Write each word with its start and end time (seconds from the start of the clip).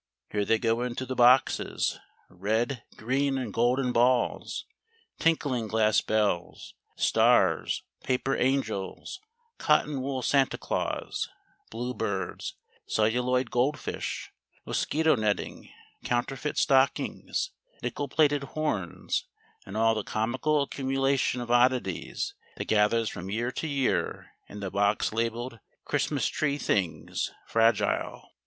Here 0.31 0.45
they 0.45 0.57
go 0.57 0.81
into 0.81 1.05
the 1.05 1.13
boxes, 1.13 1.99
red, 2.27 2.81
green, 2.97 3.37
and 3.37 3.53
golden 3.53 3.91
balls, 3.91 4.65
tinkling 5.19 5.67
glass 5.67 6.01
bells, 6.01 6.73
stars, 6.95 7.83
paper 8.03 8.35
angels, 8.35 9.19
cotton 9.59 10.01
wool 10.01 10.23
Santa 10.23 10.57
Claus, 10.57 11.29
blue 11.69 11.93
birds, 11.93 12.55
celluloid 12.87 13.51
goldfish, 13.51 14.31
mosquito 14.65 15.15
netting, 15.15 15.69
counterfeit 16.03 16.57
stockings, 16.57 17.51
nickel 17.83 18.07
plated 18.07 18.41
horns, 18.43 19.27
and 19.67 19.77
all 19.77 19.93
the 19.93 20.03
comical 20.03 20.63
accumulation 20.63 21.41
of 21.41 21.51
oddities 21.51 22.33
that 22.57 22.65
gathers 22.65 23.07
from 23.07 23.29
year 23.29 23.51
to 23.51 23.67
year 23.67 24.31
in 24.49 24.61
the 24.61 24.71
box 24.71 25.13
labelled 25.13 25.59
CHRISTMAS 25.85 26.27
TREE 26.27 26.57
THINGS, 26.57 27.31
FRAGILE. 27.45 28.27